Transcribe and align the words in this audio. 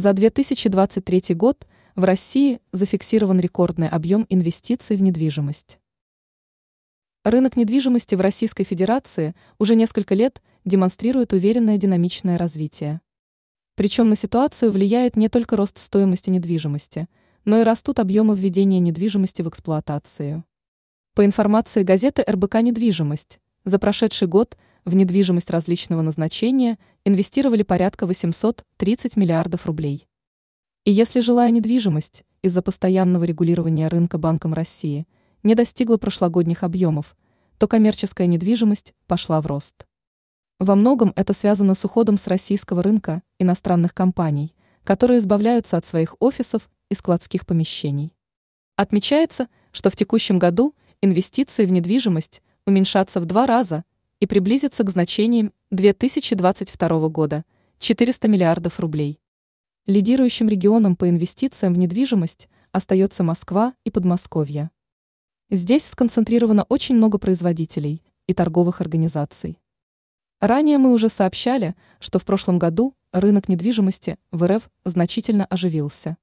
За 0.00 0.14
2023 0.14 1.34
год 1.34 1.66
в 1.94 2.04
России 2.04 2.62
зафиксирован 2.72 3.38
рекордный 3.38 3.86
объем 3.86 4.24
инвестиций 4.30 4.96
в 4.96 5.02
недвижимость. 5.02 5.78
Рынок 7.22 7.58
недвижимости 7.58 8.14
в 8.14 8.22
Российской 8.22 8.64
Федерации 8.64 9.34
уже 9.58 9.74
несколько 9.74 10.14
лет 10.14 10.40
демонстрирует 10.64 11.34
уверенное 11.34 11.76
динамичное 11.76 12.38
развитие. 12.38 13.02
Причем 13.74 14.08
на 14.08 14.16
ситуацию 14.16 14.72
влияет 14.72 15.16
не 15.16 15.28
только 15.28 15.54
рост 15.54 15.76
стоимости 15.76 16.30
недвижимости, 16.30 17.06
но 17.44 17.60
и 17.60 17.62
растут 17.62 17.98
объемы 17.98 18.34
введения 18.34 18.80
недвижимости 18.80 19.42
в 19.42 19.50
эксплуатацию. 19.50 20.44
По 21.14 21.26
информации 21.26 21.82
газеты 21.82 22.24
РБК 22.26 22.62
«Недвижимость», 22.62 23.38
за 23.64 23.78
прошедший 23.78 24.28
год 24.28 24.56
в 24.84 24.94
недвижимость 24.94 25.50
различного 25.50 26.02
назначения 26.02 26.78
инвестировали 27.04 27.62
порядка 27.62 28.06
830 28.06 29.16
миллиардов 29.16 29.66
рублей. 29.66 30.08
И 30.84 30.90
если 30.90 31.20
жилая 31.20 31.50
недвижимость 31.50 32.24
из-за 32.42 32.62
постоянного 32.62 33.24
регулирования 33.24 33.88
рынка 33.88 34.18
Банком 34.18 34.54
России 34.54 35.06
не 35.42 35.54
достигла 35.54 35.98
прошлогодних 35.98 36.62
объемов, 36.62 37.16
то 37.58 37.68
коммерческая 37.68 38.26
недвижимость 38.26 38.94
пошла 39.06 39.40
в 39.40 39.46
рост. 39.46 39.86
Во 40.58 40.74
многом 40.74 41.12
это 41.16 41.32
связано 41.32 41.74
с 41.74 41.84
уходом 41.84 42.16
с 42.16 42.26
российского 42.26 42.82
рынка 42.82 43.22
иностранных 43.38 43.94
компаний, 43.94 44.54
которые 44.84 45.18
избавляются 45.18 45.76
от 45.76 45.86
своих 45.86 46.16
офисов 46.20 46.70
и 46.90 46.94
складских 46.94 47.46
помещений. 47.46 48.14
Отмечается, 48.76 49.48
что 49.72 49.90
в 49.90 49.96
текущем 49.96 50.38
году 50.38 50.74
инвестиции 51.02 51.66
в 51.66 51.70
недвижимость 51.70 52.42
уменьшатся 52.70 53.20
в 53.20 53.26
два 53.26 53.46
раза 53.46 53.84
и 54.20 54.26
приблизятся 54.26 54.82
к 54.82 54.90
значениям 54.90 55.52
2022 55.70 57.08
года– 57.08 57.44
400 57.80 58.28
миллиардов 58.28 58.78
рублей. 58.78 59.18
Лидирующим 59.86 60.50
регионом 60.50 60.96
по 60.96 61.08
инвестициям 61.08 61.72
в 61.72 61.78
недвижимость 61.78 62.50
остается 62.72 63.22
Москва 63.22 63.72
и 63.84 63.90
Подмосковье. 63.90 64.70
Здесь 65.48 65.86
сконцентрировано 65.86 66.64
очень 66.64 66.94
много 66.94 67.16
производителей 67.16 68.02
и 68.26 68.34
торговых 68.34 68.82
организаций. 68.82 69.58
Ранее 70.40 70.76
мы 70.76 70.92
уже 70.92 71.08
сообщали, 71.08 71.74
что 72.00 72.18
в 72.18 72.26
прошлом 72.26 72.58
году 72.58 72.94
рынок 73.12 73.48
недвижимости 73.48 74.18
в 74.30 74.46
РФ 74.46 74.70
значительно 74.84 75.46
оживился. 75.46 76.18